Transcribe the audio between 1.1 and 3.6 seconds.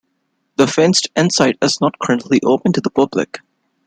site is not currently open to the public.